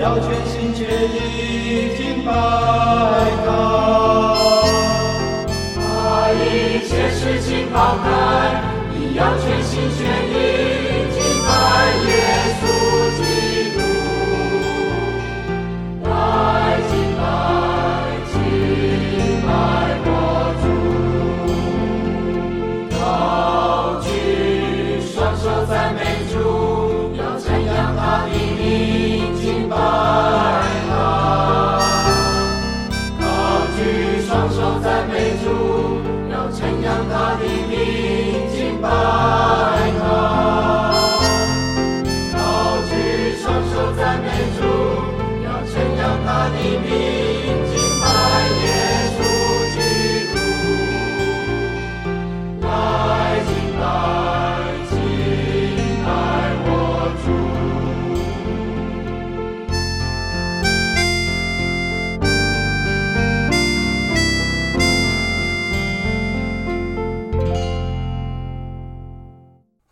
[0.00, 2.32] 要全心全意听拜
[3.44, 3.52] 拜
[5.76, 8.62] 把一切事情抛开
[8.94, 10.49] 你要全心全意。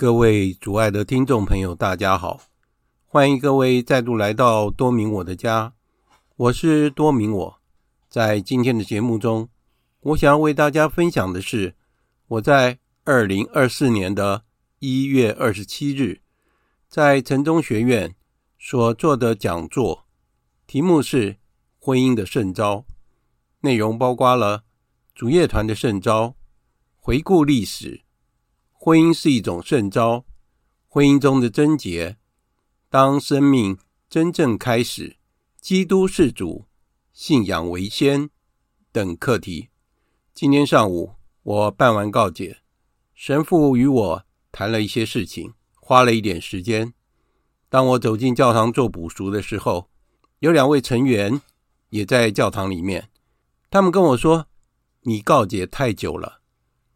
[0.00, 2.41] 各位主爱的听众朋友，大家好！
[3.04, 5.72] 欢迎各位再度来到多明我的家，
[6.36, 7.60] 我是多明我。
[8.08, 9.48] 在今天的节目中，
[10.03, 11.75] 我想要为大家分享的是
[12.28, 14.44] 我在二零二四年的
[14.78, 16.20] 一月二十七日
[16.88, 18.14] 在城中学院
[18.56, 20.06] 所做的讲座，
[20.69, 21.32] 题目是
[21.81, 22.76] 《婚姻的圣招》，
[23.62, 24.62] 内容包括了
[25.12, 26.37] 主业团的圣招、
[26.94, 28.03] 回顾历史。
[28.80, 30.24] 婚姻是一种圣召，
[30.86, 32.16] 婚姻中的贞洁，
[32.88, 33.76] 当生命
[34.08, 35.16] 真正开始，
[35.60, 36.66] 基督是主，
[37.12, 38.30] 信仰为先
[38.92, 39.70] 等课题。
[40.32, 42.58] 今天上午我办完告解，
[43.16, 46.94] 神父与我谈了一些事情，花了一点时间。
[47.68, 49.90] 当我走进教堂做补赎的时候，
[50.38, 51.42] 有两位成员
[51.90, 53.10] 也在教堂里面，
[53.70, 54.46] 他们跟我说
[55.02, 56.42] ：“你告解太久了。”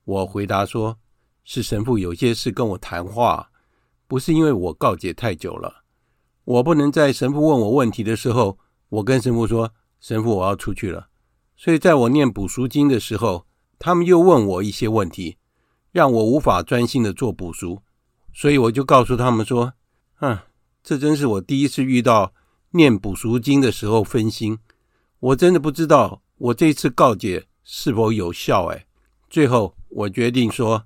[0.06, 1.01] 我回答说。
[1.44, 3.50] 是神父有些事跟我谈话，
[4.06, 5.82] 不是因为我告解太久了，
[6.44, 8.58] 我不能在神父问我问题的时候，
[8.88, 11.08] 我跟神父说：“神父，我要出去了。”
[11.56, 13.46] 所以在我念补赎经的时候，
[13.78, 15.36] 他们又问我一些问题，
[15.90, 17.82] 让我无法专心的做补赎，
[18.32, 19.72] 所以我就告诉他们说
[20.20, 20.38] ：“嗯，
[20.82, 22.32] 这真是我第一次遇到
[22.70, 24.58] 念补赎经的时候分心，
[25.18, 28.86] 我真的不知道我这次告解是否有效。”哎，
[29.28, 30.84] 最后我决定说。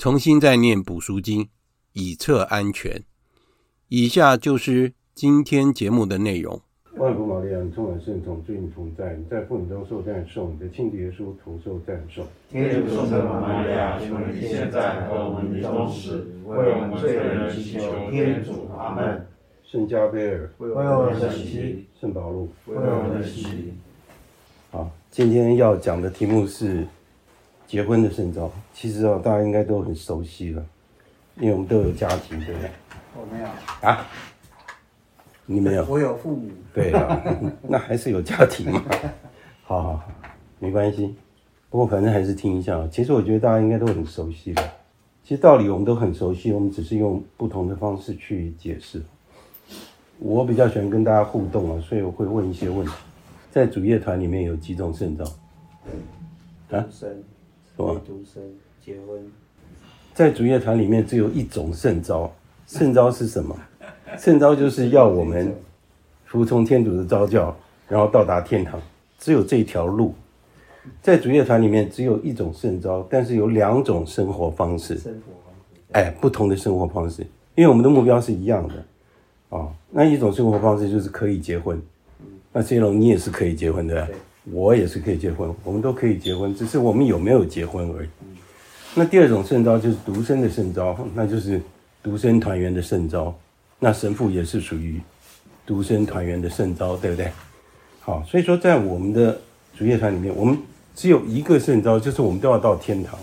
[0.00, 1.50] 重新再念补赎经，
[1.92, 3.02] 以测安全。
[3.88, 6.58] 以下就是今天节目的内容。
[6.96, 12.26] 万福玛利亚，充满圣宠，主与你同在，你在妇女中受赞颂，你的亲子耶稣同受赞颂。
[12.48, 18.70] 天主圣母玛利亚，求你现在和我们临终时，为我们罪人祈求天主。
[18.78, 19.26] 阿门。
[19.66, 21.86] 圣加贝尔，为我们祈祈。
[22.00, 23.74] 圣保禄，为我们祈祈。
[24.70, 26.86] 好，今天要讲的题目是。
[27.70, 30.66] 结婚的圣召，其实哦，大家应该都很熟悉了，
[31.36, 32.68] 因为我们都有家庭，对不对？
[33.14, 33.46] 我没有
[33.88, 34.04] 啊，
[35.46, 35.86] 你没有？
[35.88, 36.50] 我有父母。
[36.74, 37.22] 对啊，
[37.62, 38.82] 那还是有家庭嘛。
[39.62, 40.08] 好好好，
[40.58, 41.14] 没关系。
[41.68, 42.84] 不过反正还是听一下。
[42.90, 44.62] 其实我觉得大家应该都很熟悉了。
[45.22, 49.00] 其实道理我们都很熟悉，我们只是用不同的方式去解释。
[50.18, 52.92] 我比较喜欢跟大家互动啊，所以我会问一些问题。
[53.52, 55.24] 在主业团里面有几种圣召？
[56.76, 56.84] 啊？
[58.06, 58.42] 独身
[58.84, 59.30] 结婚，
[60.14, 62.30] 在主业团里面只有一种圣招，
[62.66, 63.56] 圣招是什么？
[64.18, 65.54] 圣招就是要我们
[66.24, 67.56] 服从天主的召教，
[67.88, 68.80] 然后到达天堂，
[69.18, 70.14] 只有这一条路。
[71.02, 74.96] 在主业团里面只有一种圣招，但是有两种生活方式。
[74.98, 77.22] 生活方式，哎，不同的生活方式，
[77.54, 78.74] 因为我们的目标是一样的。
[79.50, 81.80] 哦，那一种生活方式就是可以结婚。
[82.52, 84.08] 那这种你也是可以结婚的。
[84.44, 88.08] 我也是可以结婚，我们都可以结婚，只是我们有没有结婚而已。
[88.94, 91.60] 那第二种圣招就是独身的圣招，那就是
[92.02, 93.34] 独身团员的圣招。
[93.78, 95.00] 那神父也是属于
[95.64, 97.30] 独身团员的圣招，对不对？
[98.00, 99.38] 好，所以说在我们的
[99.76, 100.58] 主业团里面，我们
[100.94, 103.18] 只有一个圣招，就是我们都要到天堂。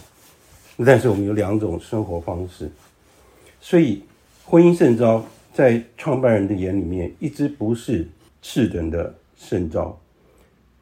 [0.85, 2.69] 但是我们有两种生活方式，
[3.59, 4.03] 所以
[4.45, 8.07] 婚姻圣招在创办人的眼里面，一直不是
[8.43, 9.99] 次等的圣招，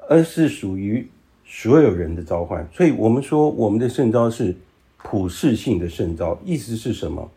[0.10, 1.08] 而是属于
[1.46, 2.68] 所有人的召唤。
[2.74, 4.56] 所以我们说我们的圣召是
[4.98, 7.30] 普世性的圣召，意思是什么？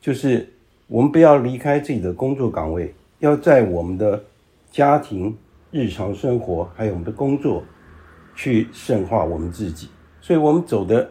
[0.00, 0.52] 就是
[0.86, 4.22] 我们不要离开自己的工作岗位，要在我们的
[4.70, 5.36] 家庭、
[5.70, 7.62] 日常生活还有我们的工作，
[8.34, 9.88] 去圣化我们自己。
[10.20, 11.10] 所以我们走的。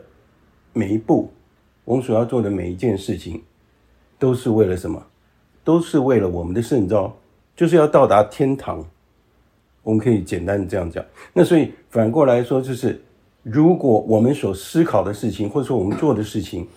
[0.75, 1.31] 每一步，
[1.85, 3.43] 我们所要做的每一件事情，
[4.17, 5.05] 都是为了什么？
[5.63, 7.15] 都是为了我们的圣召，
[7.55, 8.83] 就是要到达天堂。
[9.83, 11.03] 我们可以简单的这样讲。
[11.33, 12.99] 那所以反过来说，就是
[13.43, 16.67] 如果我们所思考的事情，或者说我们做的事情，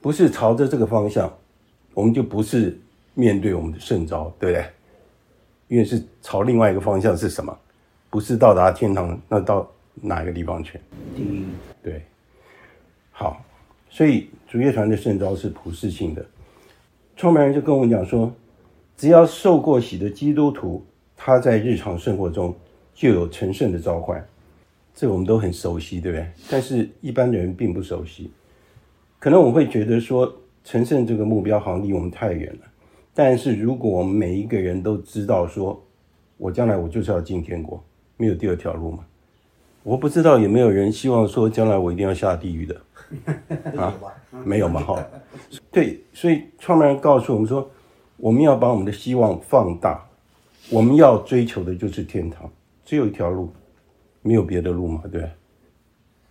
[0.00, 1.32] 不是朝着这个方向，
[1.92, 2.78] 我们就不是
[3.14, 4.66] 面对我们的圣招，对不对？
[5.68, 7.56] 因为是朝另外一个方向是什么？
[8.10, 10.78] 不是到达天堂，那到哪一个地方去？
[11.16, 11.44] 地狱。
[11.82, 12.02] 对。
[13.10, 13.42] 好，
[13.88, 16.24] 所以主乐团的圣招是普世性的。
[17.16, 18.32] 创办人就跟我们讲说，
[18.96, 20.84] 只要受过洗的基督徒，
[21.26, 22.54] 他在日常生活中
[22.92, 24.22] 就有成圣的召唤，
[24.94, 26.28] 这我们都很熟悉，对不对？
[26.50, 28.30] 但是一般的人并不熟悉，
[29.18, 30.30] 可能我们会觉得说，
[30.64, 32.66] 成圣这个目标好像离我们太远了。
[33.14, 35.82] 但是如果我们每一个人都知道说，
[36.36, 37.82] 我将来我就是要进天国，
[38.18, 38.98] 没有第二条路嘛？
[39.82, 42.78] 我不知道有没有人希望说，将来我一定要下地狱的。
[43.80, 43.94] 啊，
[44.44, 44.82] 没有嘛？
[44.82, 45.02] 哈，
[45.72, 47.70] 对，所以创办人告诉我们说，
[48.18, 50.06] 我们要把我们的希望放大，
[50.70, 52.50] 我们要追求的就是天堂，
[52.84, 53.52] 只有一条路，
[54.22, 55.02] 没有别的路嘛？
[55.12, 55.28] 对，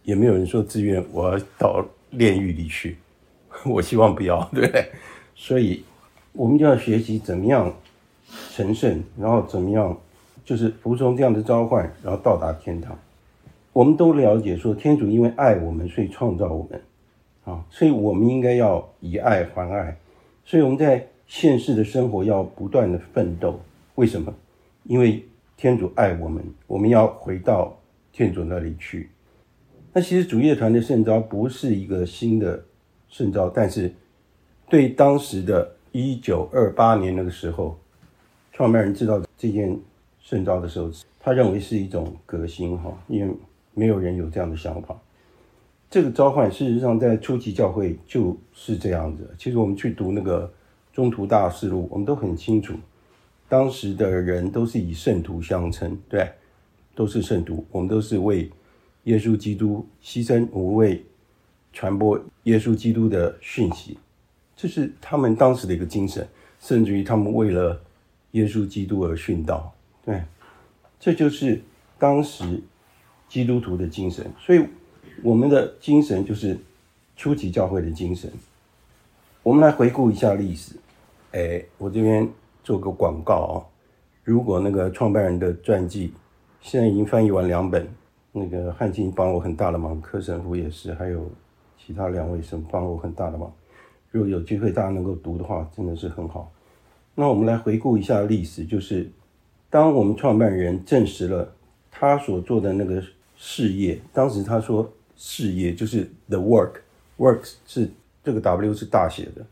[0.03, 2.97] 也没有人说自愿我要到炼狱里去，
[3.63, 4.91] 我希望不要，对，
[5.35, 5.83] 所以
[6.33, 7.71] 我们就要学习怎么样
[8.51, 9.95] 成圣，然后怎么样
[10.43, 12.97] 就是服从这样的召唤，然后到达天堂。
[13.71, 16.81] 我们都了解说，天主因为爱我们，所以创造我们，
[17.45, 19.95] 啊，所以我们应该要以爱还爱，
[20.43, 23.59] 所以我们在现世的生活要不断的奋斗。
[23.95, 24.33] 为什么？
[24.83, 25.25] 因为
[25.55, 27.77] 天主爱我们，我们要回到
[28.11, 29.09] 天主那里去。
[29.93, 32.63] 那其实主业团的圣召不是一个新的
[33.09, 33.93] 圣召，但是
[34.67, 37.79] 对当时的一九二八年那个时候，
[38.51, 39.79] 创办人知道这件
[40.19, 43.33] 圣召的时候，他认为是一种革新，哈，因为。
[43.75, 44.95] 没有人有这样的想法。
[45.89, 49.27] 这个召唤，事实上在初期教会就是这样子。
[49.35, 50.47] 其实我们去读那个
[50.95, 52.75] 《中途大事录》，我们都很清楚，
[53.47, 56.31] 当时的人都是以圣徒相称，对，
[56.95, 57.65] 都是圣徒。
[57.71, 58.49] 我们都是为
[59.03, 61.05] 耶稣基督牺牲，我们为
[61.71, 63.97] 传播耶稣基督的讯息，
[64.55, 66.27] 这是他们当时的一个精神。
[66.59, 67.81] 甚至于他们为了
[68.31, 69.73] 耶稣基督而殉道，
[70.05, 70.21] 对，
[70.99, 71.61] 这就是
[71.97, 72.61] 当时。
[73.29, 74.63] 基督徒的精神，所以
[75.23, 76.55] 我们的精神就是
[77.17, 78.31] 初期教会的精神。
[79.41, 80.75] 我们来回顾一下历史。
[81.31, 82.29] 哎，我这边
[82.63, 83.55] 做个广告啊，
[84.23, 86.13] 如果那个创办人的传记
[86.61, 87.87] 现在已经翻译完两本，
[88.31, 91.29] 那个汉卿帮我很大的忙，柯神父也是，还有
[91.77, 93.53] 其他两位神帮我很大的忙。
[94.09, 96.51] 如果有机会大家能够读的话，真的是很好。
[97.13, 99.09] 那我们来回顾一下历史，就是
[99.69, 101.53] 当我们创办人证实了
[101.91, 103.03] 他所做的那个。
[103.35, 107.89] 事业，当时他说事业就是 the work，works 是
[108.23, 109.45] 这个 W 是大写的，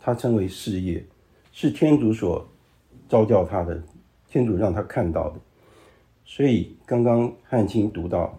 [0.00, 1.04] 他称为事业，
[1.60, 2.48] 是天主所
[3.08, 3.82] 召叫他的，
[4.28, 5.40] 天主让他看到的。
[6.24, 8.38] 所以刚刚汉青读到，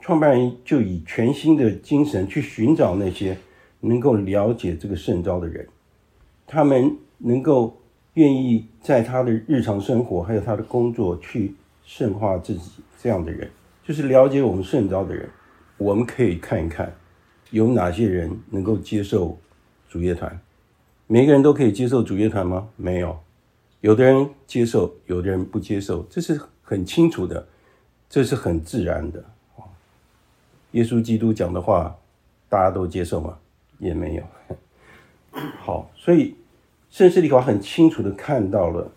[0.00, 3.36] 创办人就以全新的精神去寻找那些
[3.80, 5.68] 能够了解这个圣召的人，
[6.46, 7.76] 他们能够
[8.14, 13.50] 愿意在他的日常生活还有他的工作去圣化自己这样的人。
[13.84, 15.28] 就是了解我们圣召的人，
[15.76, 16.90] 我们可以看一看，
[17.50, 19.38] 有哪些人能够接受
[19.90, 20.40] 主乐团。
[21.06, 22.68] 每个人都可以接受主乐团吗？
[22.76, 23.18] 没有，
[23.80, 27.46] 有的人接受，有的人不接受，这是很清楚的，
[28.08, 29.24] 这是很自然的。
[30.72, 31.96] 耶稣基督讲的话，
[32.48, 33.38] 大家都接受吗？
[33.78, 34.22] 也没有。
[35.60, 36.34] 好，所以
[36.90, 38.90] 圣施礼华很清楚的看到了，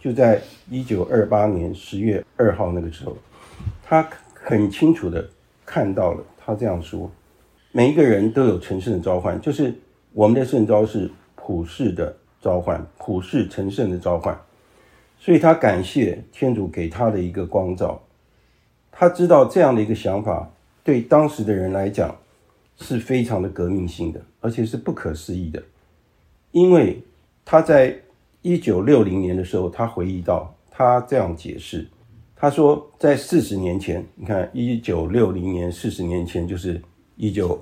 [0.00, 3.16] 就在一九二八年十月二号那个时候，
[3.84, 4.08] 他。
[4.44, 5.24] 很清楚的
[5.64, 7.08] 看到了，他这样说：
[7.70, 9.72] 每一个人都有成圣的召唤，就是
[10.12, 11.08] 我们的圣召是
[11.44, 14.40] 普世的召唤，普世成圣的召唤。
[15.18, 18.00] 所以他感谢天主给他的一个光照，
[18.92, 20.48] 他知道这样的一个想法
[20.84, 22.16] 对当时的人来讲
[22.76, 25.60] 是非常的革命性的，而且是不可思议的，
[26.52, 27.02] 因为
[27.44, 27.96] 他在
[28.42, 31.88] 一九六零年的时候，他回忆到他这样解释。
[32.36, 36.80] 他说，在四十年前，你看一九六零年，四十年前就是
[37.16, 37.60] 一九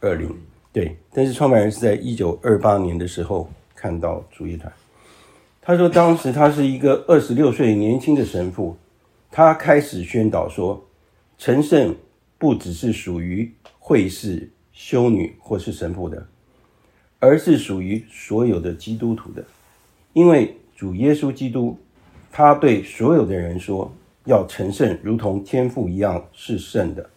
[0.00, 0.34] 二零，
[0.76, 0.94] 对。
[1.10, 4.70] 但是创办人是在一九二八年的时候看到主业团。
[5.62, 8.76] 他说，当时他是一个二十六岁年轻的神父，
[9.30, 10.84] 他开始宣导说，
[11.38, 11.96] 成圣
[12.36, 16.26] 不只是属于会士、修女或是神父的，
[17.18, 19.42] 而是属于所有的基督徒的，
[20.12, 21.78] 因为主耶稣基督，
[22.30, 23.90] 他对所有的人说。
[24.26, 27.10] 要成圣，如同天父一样是圣的，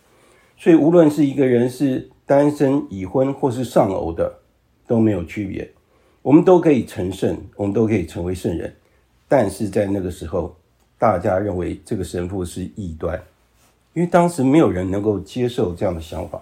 [0.55, 4.31] 所以无论是一个人是单身、已婚或是丧偶的，
[4.86, 5.67] 都没有区别。
[6.21, 8.71] 我们都可以成圣，我们都可以成为圣人。
[9.27, 10.55] 但是在那个时候，
[11.00, 13.19] 大家认为这个神父是异端，
[13.95, 16.39] 因为当时没有人能够接受这样的想法，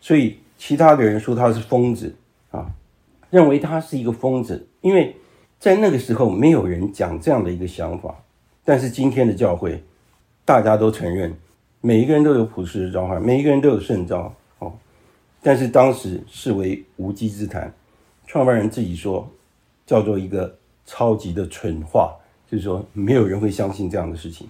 [0.00, 2.12] 所以其他的人说他是疯子
[2.50, 2.66] 啊，
[3.30, 5.14] 认为他是一个疯子，因为
[5.60, 8.12] 在那个时候没有人讲这样的一个想法。
[8.64, 9.80] 但是今天的教会。
[10.44, 11.36] 大家都承认，
[11.80, 14.34] 每一个人都有普世的召唤，每一个人都有圣召。
[15.48, 17.72] 但是当时视为无稽之谈，
[18.26, 19.26] 创办人自己说，
[19.86, 22.14] 叫做一个超级的蠢话，
[22.50, 24.46] 就是说没有人会相信这样的事情。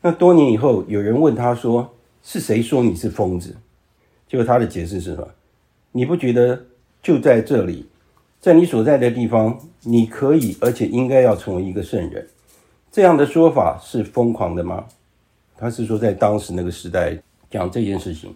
[0.00, 1.88] 那多年以后，有人问他说
[2.24, 3.54] ：“是谁说你是疯子？”
[4.26, 5.28] 结果他的解释是什么？
[5.92, 6.60] 你不觉得
[7.00, 7.86] 就在这里，
[8.40, 12.26] 在你所在的地方，你可以而且应该要成为一个圣人？
[12.90, 14.86] 这样的说法是疯狂的吗？
[15.56, 17.16] 他是说，在当时那个时代
[17.48, 18.34] 讲这件事情，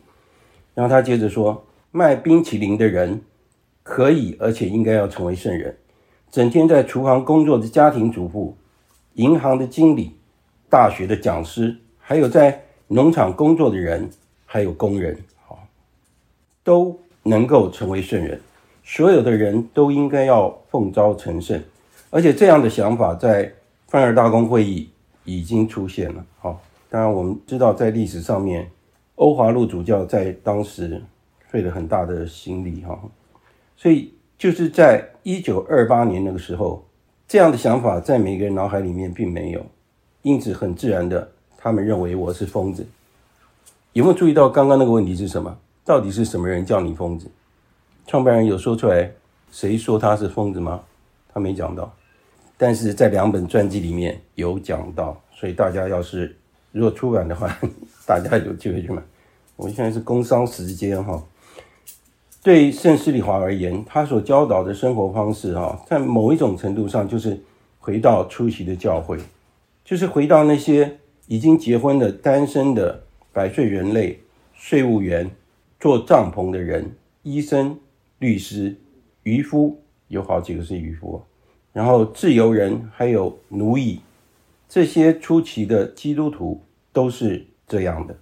[0.73, 1.61] 然后他接着说，
[1.93, 3.23] 卖冰淇淋的人
[3.83, 5.73] 可以，而且应该要成为圣人；
[6.31, 8.57] 整天在厨房工作的家庭主妇、
[9.15, 10.15] 银行的经理、
[10.69, 14.09] 大学的讲师，还有在农场工作的人，
[14.47, 15.67] 还有工人，好，
[16.63, 18.41] 都能够成为圣人。
[18.85, 21.61] 所有的人都应该要奉召成圣，
[22.11, 23.53] 而且这样的想法在
[23.89, 24.89] 范尔大公会议
[25.25, 26.61] 已经出现了，好。
[26.89, 28.69] 当然，我们知道在历史上面，
[29.15, 31.01] 欧华路主教在当时
[31.51, 32.97] 费了很大的心力哈，
[33.77, 36.87] 所以就是在一九二八年那个时候，
[37.27, 39.67] 这样的想法在每个人脑海里面并没有，
[40.23, 41.29] 因此很自然的，
[41.59, 42.87] 他们认为我是疯子。
[43.93, 45.59] 有没有注意到刚刚那个问题是什么？
[45.85, 47.29] 到底是什么人叫你疯子？
[48.07, 49.11] 创办人有说出来，
[49.51, 50.81] 谁说他是疯子吗？
[51.35, 51.93] 他没讲到，
[52.57, 56.37] 但是在两本传记里面有讲到，所以大家要是。
[56.73, 57.53] 如果出版的话，
[58.07, 59.03] 大家有机会去买。
[59.57, 61.21] 我们现在是工商时间哈。
[62.43, 67.39] 对圣斯里华而言，他所教导的生活方式哈，在某一种程度上就是
[67.79, 69.19] 回到初期的教会，
[69.85, 74.19] 就是回到那些已经结婚的单身的百岁人类、
[74.55, 75.31] 税务员、
[75.79, 77.79] 做帐篷的人、医生、
[78.19, 78.75] 律师、
[79.25, 79.79] 渔夫，
[80.09, 81.23] 有好几个是渔夫，
[81.75, 84.01] 然后自由人，还有奴役。
[84.67, 88.17] 这些初期的基督徒都是这样的，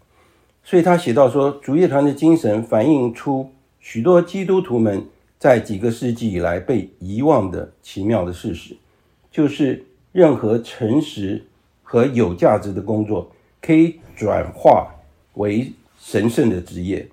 [0.64, 5.04] 所以他写到说，主业团的精神反映出许多基督徒们
[5.38, 8.76] 在几个世纪以来被遗忘的奇妙的事实，
[9.30, 11.44] 就是任何诚实
[11.82, 13.30] 和有价值的工作
[13.60, 14.94] 可以转化
[15.34, 17.08] 为神圣的职业，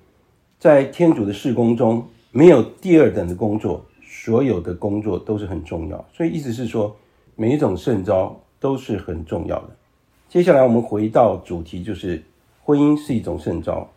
[0.59, 6.05] 在天主的事工中没有第二等的工作，所有的工作都是很重要。
[6.13, 6.95] 所以意思是说，
[7.35, 8.39] 每一种圣召。
[8.57, 9.69] 都是很重要的。
[10.27, 12.23] 接下来我们回到主题，就是
[12.63, 13.87] 婚姻是一种圣召。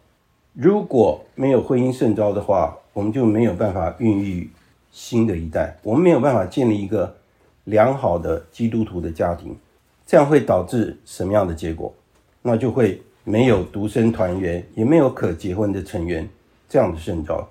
[0.60, 4.50] 如果没有婚姻圣召的话，我们就没有办法孕育
[4.90, 7.16] 新的一代，我们没有办法建立一个
[7.62, 9.56] 良好的基督徒的家庭。
[10.04, 11.94] 这样会导致什么样的结果？
[12.42, 16.28] 那就会没有独生团圆，也没有可结婚的成员，
[16.68, 17.48] 这样的圣召。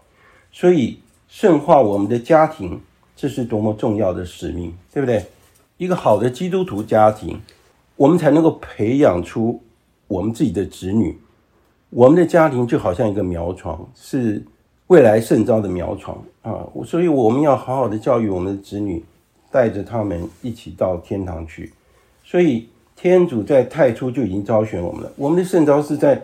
[0.52, 1.00] 所以
[1.30, 2.82] 圣化我们的家庭，
[3.16, 5.26] 这是多么重要的使命，对不对？
[5.78, 7.40] 一个好的基督徒家庭，
[7.96, 9.62] 我们才能够培养出
[10.10, 11.18] 我们自己的子女。
[11.90, 14.44] 我们的家庭就好像一个苗床，是
[14.88, 16.68] 未来圣召的苗床啊！
[16.86, 19.04] 所以我们要好好的教育我们的子女，
[19.52, 21.72] 带着他们一起到天堂去。
[22.24, 25.12] 所以天主在太初就已经招选我们了。
[25.16, 26.22] 我们的圣召是在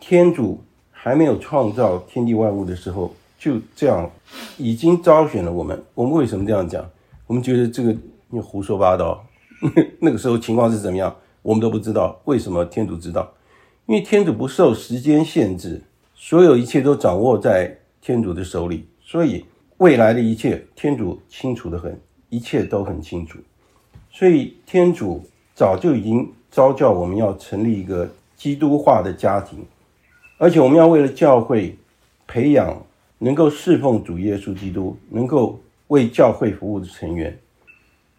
[0.00, 0.58] 天主
[0.90, 4.10] 还没有创造天地万物的时候，就这样
[4.56, 5.82] 已经招选了我们。
[5.94, 6.84] 我们为什么这样讲？
[7.26, 7.96] 我们觉得这个。
[8.30, 9.24] 你胡说八道，
[10.00, 11.16] 那个时候情况是怎么样？
[11.40, 12.14] 我们都不知道。
[12.26, 13.26] 为什么天主知道？
[13.88, 15.80] 因为天主不受时间限制，
[16.14, 19.42] 所有一切都掌握在天主的手里，所以
[19.78, 23.38] 未来的一切天主清楚得很，一切都很清楚。
[24.10, 29.64] 所以天主早就已经召教我们要成立一个基督化的家庭，
[30.36, 31.74] 而且我们要为了教会
[32.26, 32.84] 培养
[33.16, 37.38] 能够侍奉主耶稣基督、能够为教会服务的成员。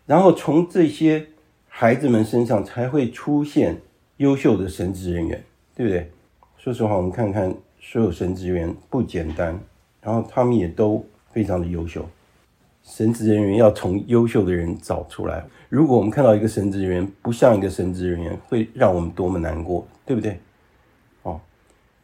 [0.07, 1.27] 然后从这些
[1.67, 3.79] 孩子们身上才会出现
[4.17, 5.43] 优秀的神职人员，
[5.79, 6.11] 对不对？
[6.57, 9.57] 说实话，我们看看所有神职人员不简单，
[10.01, 12.05] 然后他们也都非常的优秀。
[12.83, 15.41] 神职人员要从优秀的人找出来。
[15.69, 20.37] 如果我们看到一个神职人员不像一个神职人员，会让我们多么难过，对不对？
[21.23, 21.39] 哦，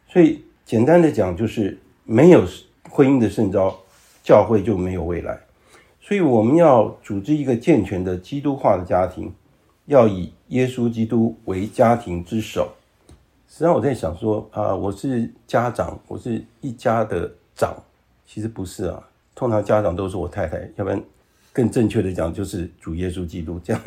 [0.08, 2.46] 所以简单的讲，就是没有
[2.88, 3.78] 婚姻的圣召，
[4.22, 5.38] 教会就没有未来。
[6.00, 9.30] 所以我们要组织一个健全的基督化的家庭，
[9.84, 12.72] 要以耶稣基督为家庭之首。
[13.56, 17.74] 实际上我在想说啊，我是家长，我是一家的长，
[18.26, 19.02] 其实不是啊。
[19.34, 21.02] 通常家长都是我太太，要不然
[21.54, 23.82] 更正确的讲就是主耶稣基督，这样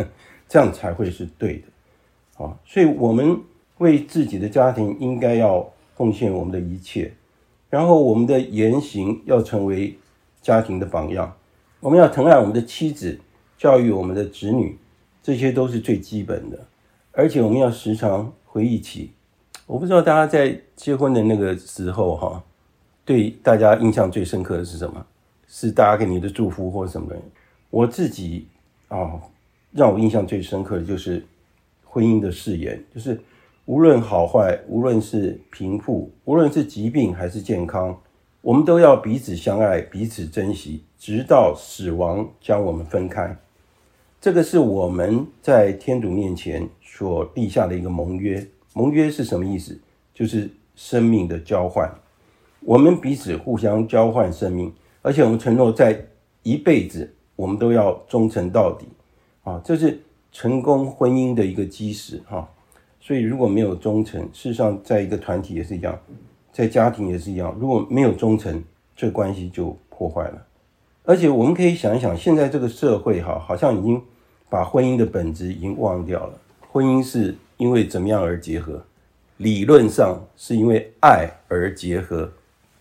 [0.48, 2.44] 这样才会是对的。
[2.44, 3.40] 啊，所以我们
[3.78, 7.14] 为自己的家庭应该要奉献我们的一切，
[7.70, 9.96] 然后我们的言行要成为
[10.42, 11.32] 家庭的榜样。
[11.80, 13.20] 我们要疼爱我们的妻子，
[13.56, 14.80] 教育我们的子女，
[15.22, 16.58] 这些都是最基本的。
[17.12, 19.12] 而且我们要时常回忆起，
[19.70, 22.44] 我不知道大家在结婚的那个时候哈，
[23.06, 25.06] 对大家印象最深刻的是什么？
[25.48, 27.14] 是大家给你的祝福或者什么。
[27.70, 28.48] 我自己
[28.88, 29.22] 啊、
[29.72, 31.24] 让我印象最深刻的就是
[31.86, 33.22] 婚姻的誓言，就是
[33.66, 37.96] 无论好坏，无论是贫富，无论是疾病还是健康，
[38.42, 43.38] 我们都要彼此相爱，彼此珍惜，直到死亡将我们分开。
[44.20, 48.44] 这个是我们在天主面前所立下的一个盟约。
[48.74, 49.80] 盟约是什么意思？
[50.14, 51.94] 就是生命的交换，
[52.62, 54.74] 我们彼此互相交换生命。
[55.02, 56.06] 而且我们承诺，在
[56.44, 58.86] 一辈子，我们都要忠诚到底，
[59.44, 62.50] 啊，这是成功婚姻的一个基石，哈。
[63.00, 65.98] 所以如果没有忠诚，事实上，在一个团体也是一样，
[66.52, 68.62] 在家庭也是一样，如果没有忠诚，
[68.94, 70.46] 这关系就破坏了。
[71.04, 74.02] 而且我们可以想一想，现在这个社会，哈，好像已经
[74.50, 76.38] 把婚姻的本质已经忘掉了。
[76.72, 78.82] 婚姻是因为怎么样而结合？
[79.36, 82.30] 理论上是因为爱而结合，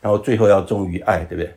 [0.01, 1.53] 然后最后要忠于爱，对不对？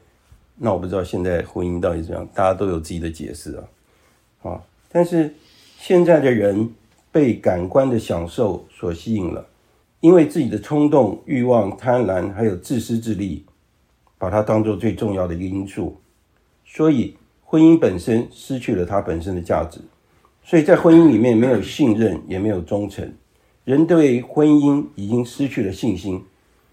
[0.57, 4.61] 那我不知道现在婚姻到底怎样，大家都有自己的解释啊，啊！
[4.91, 5.33] 但是
[5.77, 6.71] 现在的人
[7.11, 9.45] 被感官的享受所吸引了，
[9.99, 13.45] 因为自己的冲动、欲望、贪婪，还有自私自利，
[14.17, 15.99] 把它当做最重要的一个因素，
[16.65, 19.79] 所以婚姻本身失去了它本身的价值。
[20.43, 23.13] 所以在婚姻里面没有信任，也没有忠诚，
[23.63, 26.23] 人对婚姻已经失去了信心，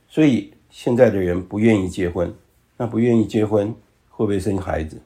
[0.09, 2.35] 所以现在的人不愿意结婚。
[2.77, 3.75] 那不愿意结婚，
[4.09, 5.01] 会不会生孩子？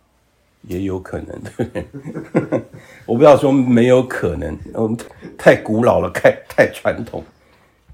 [0.68, 2.62] 也有可能，对不对？
[3.04, 4.96] 我不要说没有可能，我们
[5.36, 7.24] 太古老了，太太传统，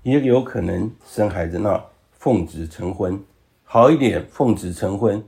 [0.02, 1.58] 也有可能生孩子。
[1.58, 3.18] 那奉子成婚，
[3.64, 5.18] 好一点，奉子成婚；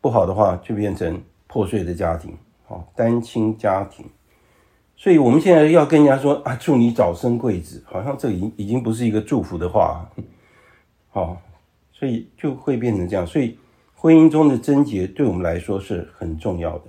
[0.00, 2.36] 不好的话，就变成破碎的家庭，
[2.66, 4.06] 好单亲家庭。
[4.98, 10.06] 所以我们现在要跟人家说啊，祝你早生贵子，好像这已经已经不是一个祝福的话，
[11.08, 11.40] 好，
[11.90, 13.56] 所以就会变成这样，所以。
[14.00, 16.84] 婚姻中的贞洁对我们来说是很重要的。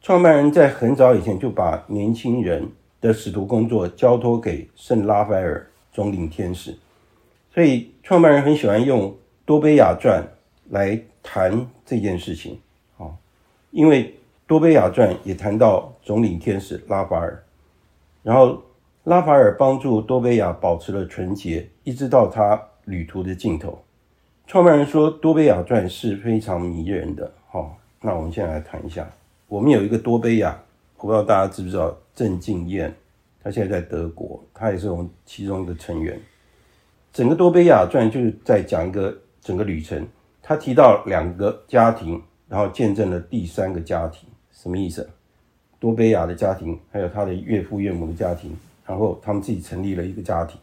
[0.00, 2.66] 创办人在很早以前就把年轻人
[3.02, 6.74] 的使徒工作交托给圣拉斐尔总领天使，
[7.52, 10.26] 所以创办人很喜欢用多贝亚传
[10.70, 12.58] 来谈这件事情。
[12.96, 13.12] 啊，
[13.70, 14.14] 因为
[14.48, 17.44] 多贝亚传也谈到总领天使拉法尔，
[18.22, 18.62] 然后
[19.04, 23.78] 拉法尔帮助多贝亚保持了纯洁，一直到他旅途的尽头。
[24.46, 27.30] 创办人说，多贝亚传是非常迷人的。
[27.50, 29.06] 好，那我们现在来谈一下。
[29.48, 30.58] 我们有一个多贝亚，
[30.96, 32.90] 我不知道大家知不知道郑敬燕，
[33.44, 36.18] 他现在在德国，他也是我们其中一个成员。
[37.12, 40.08] 整个多贝亚传就是在讲一个整个旅程。
[40.42, 44.26] 他提到两个家庭，然后见证了第三个家庭，
[44.60, 45.08] 什么意思？
[45.78, 48.50] 多贝亚的家庭，还有他的岳父岳母的家庭，
[48.84, 50.58] 然后他们自己成立了一个家庭，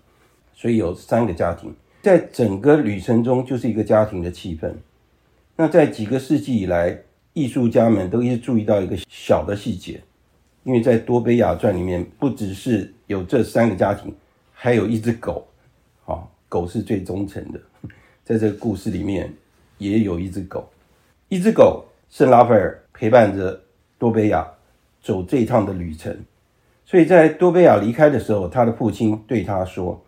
[0.53, 1.73] 所以有三个家庭。
[2.01, 4.69] 在整个旅程中，就是一个家庭的气氛。
[5.55, 6.99] 那在几个世纪以来，
[7.31, 10.01] 艺术家们都一直注意到一个小的细节，
[10.63, 14.13] 因为在多贝亚传里面，不只是有这三个家庭，
[14.51, 15.47] 还有一只狗。
[16.03, 17.60] 好，狗是最忠诚的，
[18.25, 19.34] 在这个故事里面
[19.77, 20.69] 也有一只狗。
[21.29, 23.60] 一只狗，圣拉斐尔陪伴着
[23.97, 24.47] 多贝亚
[25.01, 26.25] 走这一趟的旅程。
[26.86, 30.01] 所以在多贝亚离开的时候，他的父亲对他说。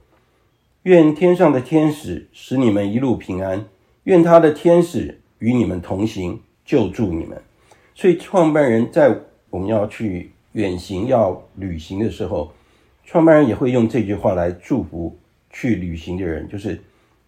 [0.83, 3.65] 愿天上的天使使你们一路平安，
[4.03, 7.41] 愿他的天使与你们同行，救助你们。
[7.93, 9.13] 所以，创办人在
[9.49, 12.53] 我们要去远行、要旅行的时候，
[13.03, 15.17] 创办人也会用这句话来祝福
[15.49, 16.81] 去旅行的人，就是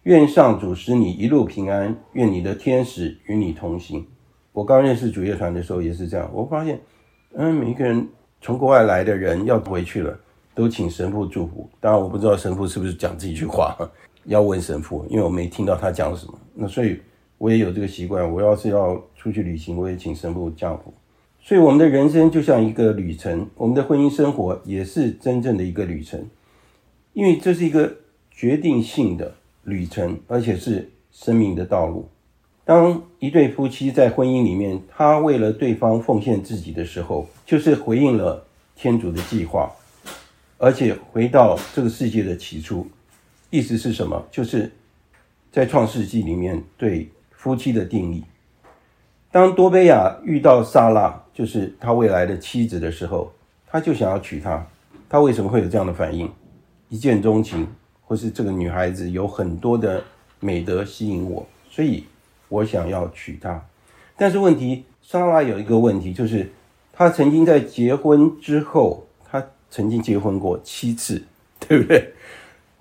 [0.04, 4.06] 愿上主使你一路平安，愿你的天使与你同行。
[4.52, 6.80] 我刚认识主业团的时候也是这样，我发现，
[7.34, 8.08] 嗯，每一个人
[8.40, 10.18] 从国外来的人要回去了。
[10.52, 11.66] 都请神父祝福。
[11.78, 13.74] 当然，我不知道神父是不是讲这句话，
[14.24, 16.38] 要问神父，因为我没听到他讲什么。
[16.54, 17.00] 那所以
[17.38, 20.92] 我也有这个习惯，我要是要出去旅行，我也请神父降福。
[21.40, 26.26] 所以我们的人生就像一个旅程，我们的婚姻生活也是真正的一个旅程，
[27.14, 27.90] 因为这是一个
[28.30, 29.32] 决定性的
[29.62, 32.06] 旅程，而且是生命的道路。
[32.70, 39.68] 当一对夫妻在婚姻里面，他为了对方奉献自己的时候，就是回应了天主的计划，
[40.56, 42.86] 而且回到这个世界的起初。
[43.50, 44.24] 意思是什么？
[44.30, 44.70] 就是
[45.50, 48.22] 在创世纪里面对夫妻的定义。
[49.32, 53.32] 当多贝亚遇到萨拉，就是他未来的妻子的时候，
[53.66, 54.64] 他就想要娶她。
[55.08, 56.30] 他为什么会有这样的反应？
[56.88, 57.66] 一见钟情，
[58.04, 60.00] 或是这个女孩子有很多的
[60.38, 62.04] 美德吸引我，所以。
[62.50, 63.64] 我想要娶她，
[64.16, 66.52] 但是问题，莎拉有一个问题，就是
[66.92, 71.22] 她曾经在结婚之后，她曾经结婚过七次，
[71.66, 72.12] 对不对？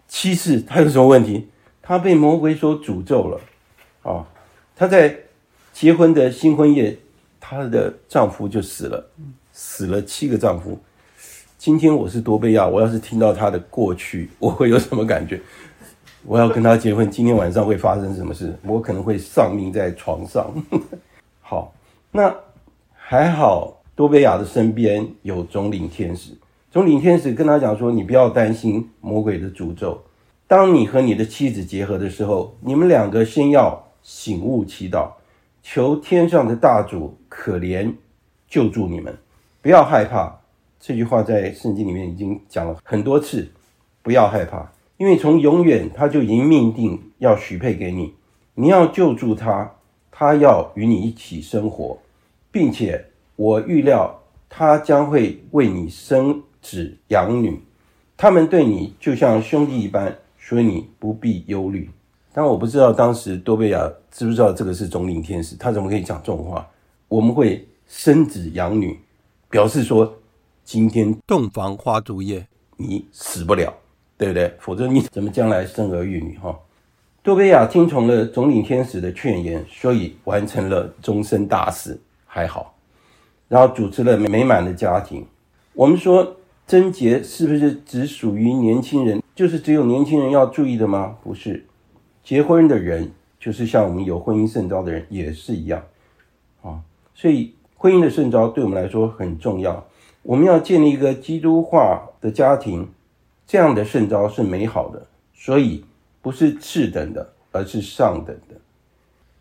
[0.07, 1.47] 七次，她有什么问题？
[1.81, 3.39] 她被魔鬼所诅咒了
[4.03, 4.25] 啊、
[4.75, 5.15] 她在
[5.71, 6.97] 结婚的新婚夜，
[7.39, 9.09] 她的丈夫就死了，
[9.53, 10.79] 死了七个丈夫。
[11.57, 15.39] 今天我是多贝亚，我要是听到她的过去，我会有什么感觉？
[16.25, 18.53] 我要跟他结婚，今天晚上会发生什么事？
[18.63, 20.53] 我可能会丧命在床上。
[21.41, 21.73] 好，
[22.11, 22.35] 那
[22.93, 26.31] 还好，多贝亚的身边有总领天使。
[26.71, 29.99] 总领天使跟他讲说：“你不要担心魔鬼的诅咒。
[30.45, 35.09] 当你和你的妻子结合的时候，你们两个先要醒悟祈祷，
[35.63, 37.91] 求天上的大主可怜
[38.47, 39.17] 救助你们，
[39.61, 40.35] 不要害怕。”
[40.79, 43.49] 这句话在圣经里面已经讲了很多次，
[44.03, 44.69] 不要害怕。
[44.99, 48.13] 因为从永远他就已经命定要许配给你，
[48.53, 49.71] 你要救助他，
[50.11, 51.97] 他要与你一起生活，
[52.51, 53.05] 并且
[53.37, 57.57] 我预料他将会为你生子养女，
[58.17, 61.89] 他们对你就像兄弟一般，所以你不必忧虑。
[62.33, 66.67] 但我不知道当时多贝亚知不知道这个是总领天使，他怎么可以讲这种话？
[67.07, 68.99] 我们会生子养女，
[69.49, 70.13] 表示说
[70.65, 73.73] 今天洞房花烛夜，你死不了。
[74.19, 74.53] 对不对？
[74.59, 76.37] 否则你怎么将来生儿育女？
[76.39, 76.59] 哈，
[77.23, 82.75] 多贝亚听从了总领天使的劝言，所以完成了终身大事，还好。
[83.47, 85.25] 然后主持了美满的家庭。
[85.71, 86.35] 我们说
[86.67, 89.23] 贞洁是不是只属于年轻人？
[89.33, 91.15] 就是只有年轻人要注意的吗？
[91.23, 91.65] 不是，
[92.21, 95.81] 结婚的人就是像我们有婚姻圣召的人也是一样
[96.61, 96.81] 啊。
[97.15, 99.87] 所以婚姻的圣召对我们来说很重要。
[100.23, 102.85] 我们要建立一个基督化的家庭。
[103.49, 105.83] 这样的圣招是美好的，所以
[106.21, 108.55] 不是次等的，而是上等的。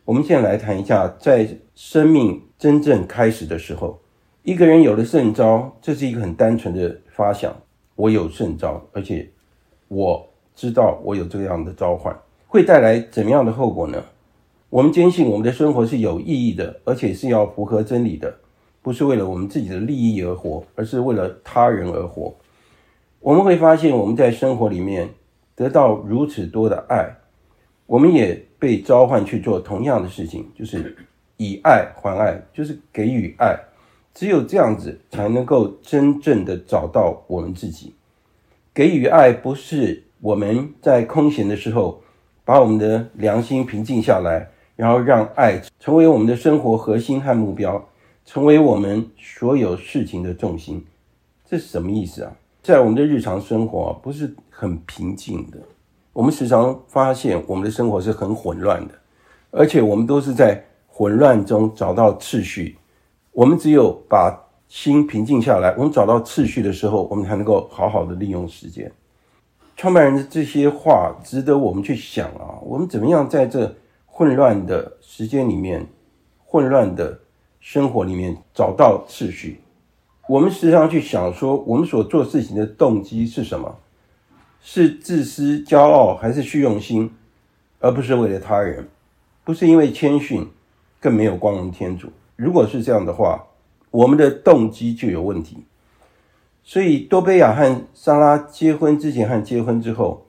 [0.06, 4.00] 我们现在来谈一下，在生命真正开始的时候，
[4.44, 7.54] 一个人有了圣招，这是一个很单纯的发想：
[7.96, 9.28] 我有圣招，而且
[9.88, 14.02] 我知道我有这样的召唤，会带来怎么样的后果呢？
[14.70, 18.34] 我们坚信我们的生活是有意义的，而且是要符合真理的，
[18.80, 22.34] 不是为了我们自己的利益而活，而是为了他人而活。
[23.20, 25.10] 我们会发现，我们在生活里面
[25.54, 27.16] 得到如此多的爱，
[27.86, 30.96] 我们也被召唤去做同样的事情，就是
[31.36, 33.58] 以爱还爱，就是给予爱。
[34.14, 37.94] 只有这样子，才能够真正的找到我们自己。
[38.72, 42.02] 给予爱，不是我们在空闲的时候，
[42.44, 47.88] 把我们的良心平静下来，然后让爱成为我们的生活核心和目标，
[48.24, 50.84] 成为我们所有事情的重心。
[51.44, 52.36] 这是什么意思啊？
[52.62, 55.58] 在我们的日常生活不是很平静的，
[56.12, 58.94] 我们时常发现我们的生活是很混乱的，
[59.50, 62.76] 而且我们都是在混乱中找到秩序。
[63.32, 68.90] 我们只有把心平静下来，我们找到秩序的时候，我们才能够好好的利用时间。
[69.76, 73.72] 创办人的这些话值得我们去想啊，我们怎么样在这
[74.04, 75.86] 混乱的时间里面、
[76.44, 77.18] 混乱的
[77.60, 79.60] 生活里面找到秩序？
[80.28, 83.78] 我们时常去想说，我们所做事情的动机是什么？
[84.60, 87.10] 是自私、骄傲，还是虚荣心？
[87.80, 88.86] 而不是为了他人，
[89.42, 90.46] 不是因为谦逊，
[91.00, 92.10] 更没有光荣天主。
[92.36, 93.46] 如果是这样的话，
[93.90, 95.64] 我们的动机就有问题。
[96.62, 100.26] 所以，多贝亚和莎拉结婚之前和结婚之后，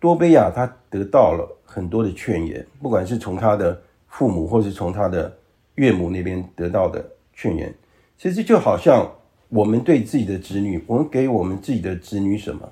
[0.00, 5.32] 多贝亚他得到了很多的劝言，不管是从他的父母，或是从他的
[5.76, 7.72] 岳母那边得到的劝言，
[8.18, 9.08] 其实就好像。
[9.48, 12.68] 我们对自己的子女，我们给我们自己的子女什么？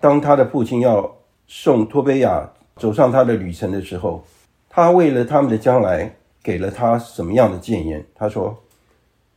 [0.00, 4.22] 当他的父亲要送托贝亚走上他的旅程的时候，
[4.68, 8.04] 他为了他们的将来，给了他什么样的建言？
[8.14, 8.54] 他说：“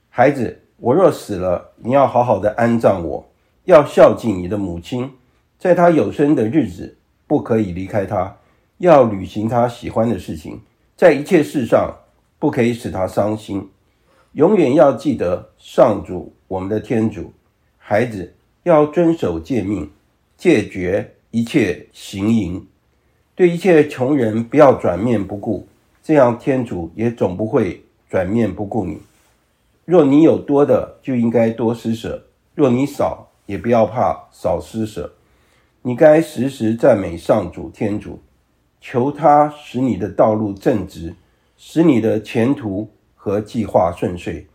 [0.10, 3.26] 孩子，我若死了，你要好好的安葬我，
[3.64, 5.10] 要孝敬你的母亲，
[5.58, 8.36] 在她有生的日子不可以离开她，
[8.80, 10.60] 要履行她喜欢的事情，
[10.98, 11.96] 在一切事上
[12.40, 13.70] 不可以使她伤心。
[14.38, 17.34] 永远要记得上主我们的天主，
[17.80, 19.90] 孩子要遵守诫命，
[20.38, 22.64] 戒绝一切行淫，
[23.34, 25.68] 对一切穷人不要转面不顾，
[26.04, 29.00] 这样天主也总不会转面不顾你。
[29.86, 32.22] 若你有多的，就应该多施舍；
[32.54, 35.12] 若你少，也不要怕少施舍。
[35.82, 38.20] 你该时时赞美上主天主，
[38.80, 41.16] 求他使你的道路正直，
[41.58, 42.88] 使你的前途。
[43.28, 44.48] 和计划顺遂，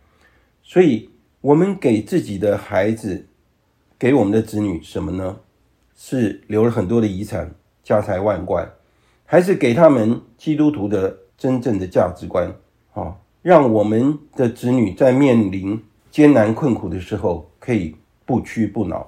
[0.63, 1.07] 所以
[1.41, 3.27] 我们给自己的孩子，
[3.99, 5.37] 给我们的子女什么呢？
[5.95, 8.67] 是留了很多的遗产，家财万贯，
[9.25, 12.51] 还是给他们基督徒的真正的价值观？
[12.95, 19.07] 啊，让我们的子女在面临艰难困苦的时候，可以不屈不挠。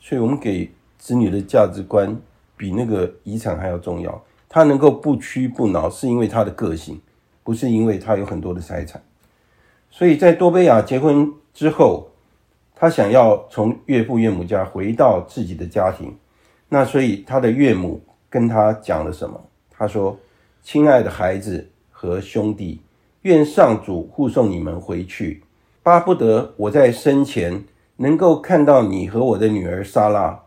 [0.00, 2.20] 所以，我们给子女的价值观
[2.56, 4.20] 比那个遗产还要重要。
[4.48, 7.00] 他能够不屈不挠，是因为他的个性。
[7.48, 9.00] 不是因为他有很多的财产，
[9.90, 12.10] 所以在多贝亚结婚之后，
[12.74, 16.14] 他想要从岳父岳母家回到自己的家庭。
[16.68, 19.40] 那所以他的岳母跟他讲了什么？
[19.70, 20.14] 他说
[20.62, 22.82] ：“亲爱的孩子和兄弟，
[23.22, 25.42] 愿上主护送你们回去，
[25.82, 27.64] 巴不得我在生前
[27.96, 30.38] 能够看到你和我的女儿莎拉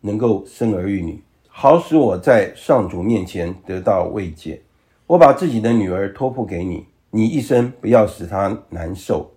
[0.00, 4.60] 能够生儿育女，好使我在上主面前得到慰藉。”
[5.08, 9.30] 我把自己的女儿托付给你，你一生不要使她难受。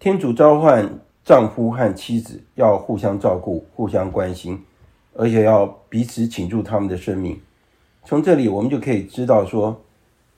[0.00, 4.60] 天主召唤丈夫和妻子要互相照顾、互相关心，
[5.14, 7.40] 而且要彼此倾注他们的生命。
[8.04, 9.80] 从这里我们就可以知道说，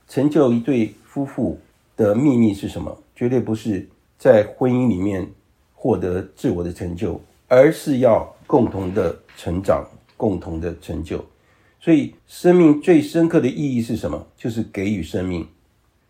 [0.07, 1.59] 成就一对夫妇
[1.97, 2.95] 的秘密是什么？
[3.17, 5.27] 绝对不是在婚姻里面
[5.75, 9.83] 获得自我的成就，而是要共同的成长、
[10.19, 11.25] 共同的成就。
[11.81, 14.27] 所以，生命最深刻的意义是什么？
[14.37, 15.49] 就是给予生命。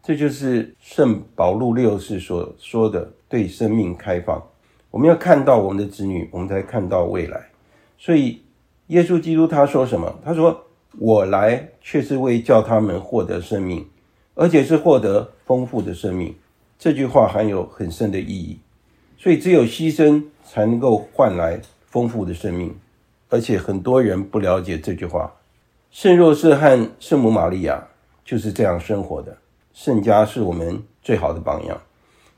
[0.03, 4.43] 这就是圣保禄六世所说的对生命开放。
[4.91, 7.41] 我们要看到我们的子女，我们才看到未来。
[7.97, 8.43] 所以，
[8.89, 10.19] 耶稣基督他说什么？
[10.25, 10.67] 他说
[10.99, 13.87] ：“我来，却是为叫他们获得生命，
[14.35, 16.35] 而且是获得丰富的生命。”
[16.81, 18.59] 这句话含有很深的意义。
[19.17, 22.75] 所以，只有牺牲才能够换来丰富的生命，
[23.29, 25.33] 而且很多人不了解这句话。
[25.91, 27.89] 圣若瑟和圣母玛利亚
[28.25, 29.37] 就是这样生活的。
[29.73, 31.81] 圣家是我们最好的榜样。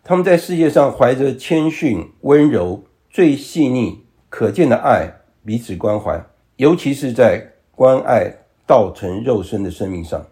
[0.03, 5.13] 他们在世界上怀着谦逊、温柔、最细腻、可见的爱，
[5.45, 6.25] 彼此关怀，
[6.57, 8.35] 尤其是在关爱
[8.67, 10.27] 道成肉身的生命上。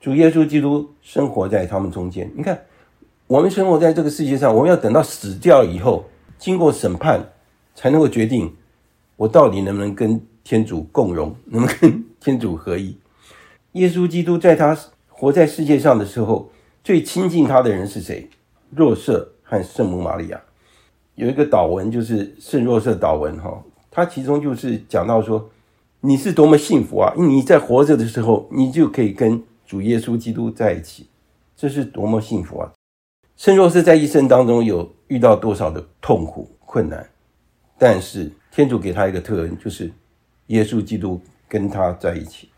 [0.00, 2.30] 主耶稣基督生活在他们中间。
[2.34, 2.64] 你看，
[3.26, 6.06] 我们生活在这个世界上，我们要等到死掉以后，
[6.38, 7.20] 经过审判，
[7.74, 8.56] 才能够决定
[9.16, 12.96] 我到底能不能跟天主共荣，能不能跟天主合一。
[13.72, 14.74] 耶稣基督在他
[15.10, 16.50] 活在世界上的时候，
[16.82, 18.30] 最亲近他的人是谁？
[18.70, 20.40] 若瑟和圣母玛利亚。
[21.16, 25.50] 有一个祷文，就是圣若瑟祷文，哈，他其中就是讲到说，
[26.00, 27.12] 你是多么幸福啊！
[27.18, 31.06] 你在活着的时候，你就可以跟主耶稣基督在一起，
[31.54, 32.72] 这是多么幸福啊！
[33.36, 37.06] 圣若瑟在一生当中有遇到多少的痛苦困难，
[37.76, 39.92] 但是天主给他一个特恩，就是。
[40.48, 42.48] 耶稣基督跟他在一起。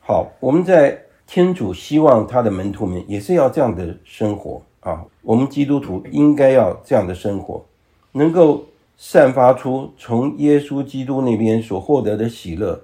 [0.00, 5.02] 好，我们在天主希望他的门徒们也是要这样的生活啊。
[5.22, 7.64] 我们基督徒应该要这样的生活，
[8.12, 8.66] 能够
[8.98, 12.78] 散发出从耶稣基督那边所获得的喜乐，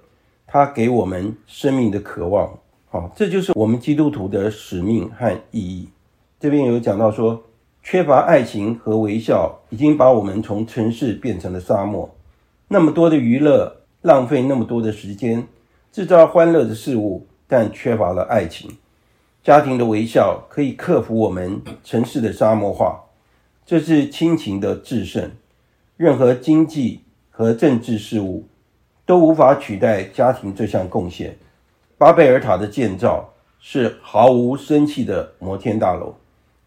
[0.46, 2.58] 他给我们生命的渴望。
[2.88, 5.90] 好，这就是我们基督徒的使命和意义。
[6.40, 7.42] 这边有讲到说，
[7.82, 12.08] 缺乏爱情和微笑，已经把我们从城市变成了沙漠。
[12.68, 13.76] 那么多的娱乐。
[14.02, 15.46] 浪费那么多的时间，
[15.92, 18.78] 制造欢乐的事物，但缺乏了爱情。
[19.42, 23.04] 家庭的微笑可以克服我们城市的沙漠化，
[23.64, 25.30] 这是亲情的制胜。
[25.96, 28.46] 任何经济和政治事务
[29.04, 31.36] 都无法取代家庭这项贡献。
[31.98, 36.14] 巴贝尔塔的建造是毫无生气的摩天大楼，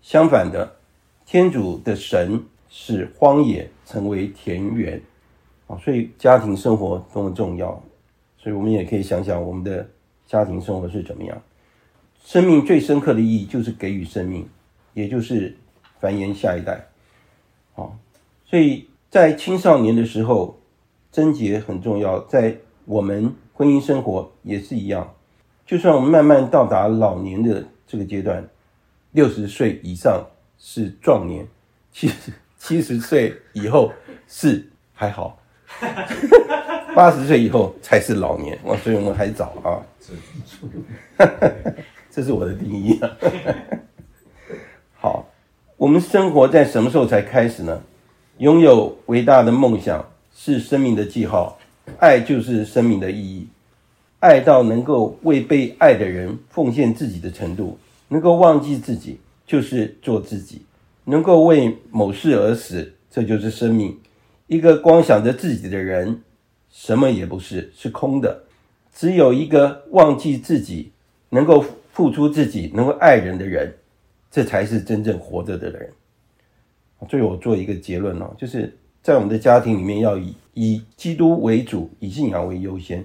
[0.02, 0.76] 相反的，
[1.26, 5.02] 天主的神使荒野成为田园。
[5.84, 7.82] 所以家庭生活多么重要，
[8.38, 9.88] 所以我们也可以想想我们的
[10.28, 11.42] 家庭生活是怎么样。
[12.24, 14.48] 生命最深刻的意义就是给予生命，
[14.94, 15.58] 也就是
[16.00, 16.88] 繁衍下一代。
[17.74, 17.98] 好，
[18.46, 20.60] 所以在青少年的时候，
[21.12, 25.14] 贞洁很重要，在我们婚姻生活也是一样。
[25.66, 28.48] 就算我们慢慢到达老年的这个阶段，
[29.12, 30.26] 六十岁以上
[30.58, 31.48] 是壮年，
[31.92, 33.92] 七十七十岁以后
[34.28, 35.40] 是还好。
[36.96, 39.82] 八十岁以后才是老年，哇，所以我们还早啊。
[42.12, 43.10] 这是我的定义啊。
[45.00, 45.28] 好，
[45.78, 47.82] 我们生活在什么时候才开始呢？
[48.38, 50.04] 拥有伟大的梦想
[50.36, 51.58] 是生命的记号，
[52.00, 53.48] 爱就是生命的意义。
[54.20, 60.62] 爱到能够为被爱的人奉献自己的程度，能够忘记自己就是做自己，
[61.04, 64.00] 能够为某事而死，这就是生命。
[64.48, 66.22] 一个光想着自己的人，
[66.70, 68.44] 什么也不是，是空的。
[68.94, 70.92] 只有一个忘记自己，
[71.30, 73.74] 能够付出自己，能够爱人的人，
[74.30, 75.90] 这才是真正活着的人。
[77.10, 83.04] 最后我做一个结论哦，就是在我们的家庭里面，要以以基督为主，以信仰为优先。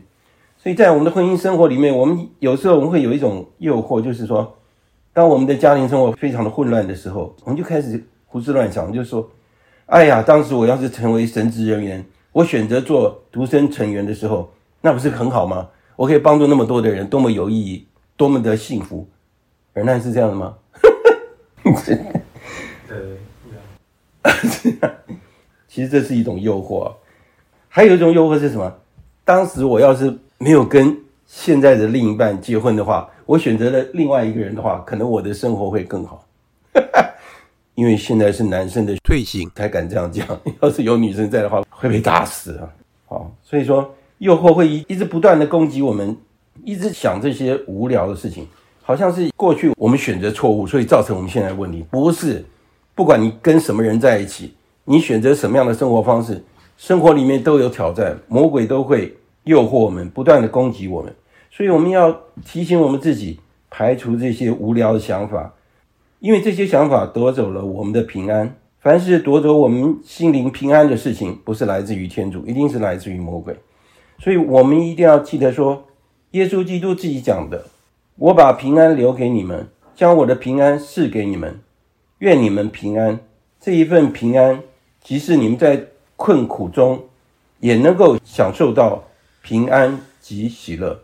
[0.57, 4.57] 所以在我们的婚姻生活里面，我们有时候我们会有一种诱惑，就是说，
[5.13, 9.29] 当我们的家庭生活非常的混乱的时候，我们就开始胡思乱想，就是说，
[9.89, 15.69] 哎呀，当时我要是成为神职人员，我选择做独生成员的时候，那不是很好吗？
[15.97, 19.09] 我可以帮助那么多的人，多么有意义，多么的幸福。
[19.73, 20.55] 而那是这样的吗？
[21.87, 21.99] 对，
[25.67, 26.93] 其实这是一种诱惑。
[27.69, 28.71] 还有一种诱惑是什么？
[29.25, 30.95] 当时我要是没有跟
[31.27, 36.27] 现在的另一半结婚的话，我选择了另外一个人的话，可能我的生活会更好。
[37.79, 40.27] 因为现在是男生的退行才敢这样讲，
[40.61, 42.69] 要是有女生在的话，会被打死啊！
[43.07, 43.89] 好，所以说
[44.19, 46.17] 诱惑会一一直不断的攻击我们，
[46.65, 48.45] 一直想这些无聊的事情，
[48.83, 51.87] 好像是过去我们选择错误，所以造成我们现在的问题。
[51.89, 52.45] 不是，
[52.97, 54.53] 不管你跟什么人在一起，
[54.85, 56.43] 你选择什么样的生活方式，
[56.77, 59.15] 生活里面都有挑战，魔鬼都会。
[59.45, 61.15] 诱惑我们，不断的攻击我们，
[61.51, 62.15] 所以我们要
[62.45, 65.51] 提醒我们自己，排除这些无聊的想法，
[66.21, 68.57] 因为这些想法夺走了我们的平安。
[68.81, 73.57] 凡是夺走我们心灵平安的事情，不是来自于天主，一定是来自于魔鬼。
[74.19, 75.85] 所以我们一定要记得说，
[76.31, 77.67] 耶稣基督自己讲的
[78.17, 81.61] ：“我把平安留给你们，将我的平安赐给你们，
[82.19, 83.21] 愿你们平安。”
[83.61, 84.63] 这一份平安，
[85.03, 87.05] 即使你们在困苦中，
[87.61, 89.05] 也能够享受到。
[89.41, 91.01] 平安及喜乐，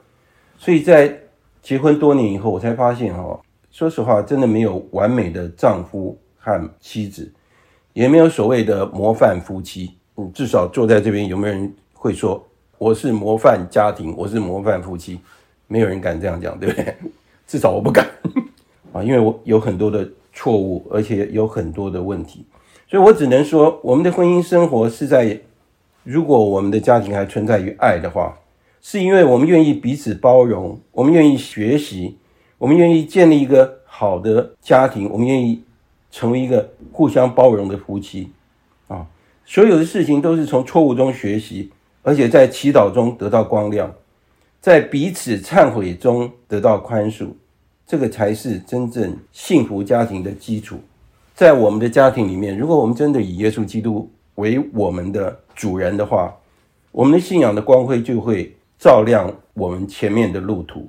[0.59, 1.20] 所以在
[1.62, 3.40] 结婚多年以后，我才发现哈，
[3.75, 7.33] 说实话，真的没有完美的丈夫和妻子，
[7.93, 9.91] 也没有所谓的模范夫妻。
[10.17, 12.41] 嗯，至少坐在这边，有没有人会说
[12.79, 15.19] 我是模范家庭，我是模范夫妻？
[15.67, 16.95] 没有人敢这样讲，对不对？
[17.49, 18.09] 至少我不敢
[18.95, 22.47] 啊，因为我有很多的错误，而且有很多的问题，
[22.89, 25.41] 所以我只能说，我们的婚姻生活是在。
[26.05, 28.39] 如果我们的家庭还存在于爱的话，
[28.81, 32.19] 是因为我们愿意彼此包容，我们愿意学习，
[32.59, 35.62] 我们愿意建立一个好的家庭，我们愿意
[36.11, 38.31] 成为一个互相包容的夫妻
[38.88, 39.07] 啊！
[39.45, 41.71] 所有的事情都是从错误中学习，
[42.03, 43.93] 而且在祈祷中得到光亮，
[44.61, 47.27] 在彼此忏悔中得到宽恕，
[47.87, 50.79] 这个才是真正幸福家庭的基础。
[51.35, 56.33] 在我们的家庭里面，如果我们真的以耶稣基督为我们的主人的话，
[56.93, 60.88] 我们的信仰的光辉就会照亮我们前面的路途。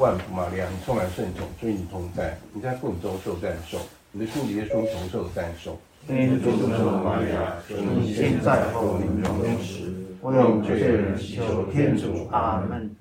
[0.00, 3.78] 万福玛利亚，你充满圣宠，与你同在，你在妇女中受赞颂，
[4.12, 5.78] 你的父耶稣同受赞颂。
[6.08, 12.26] 因主圣玛利亚，求你现在和我们临终时，为我们罪人祈求天主。
[12.30, 12.96] 阿门。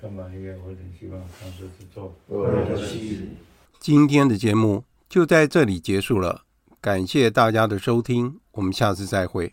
[0.00, 2.14] 圣玛利亚，我很希望尝试去做。
[2.28, 3.22] 我的妻子。
[3.80, 6.42] 今天的节目就在这里结束了，
[6.80, 8.38] 感谢大家的收听。
[8.52, 9.52] 我们下次再会。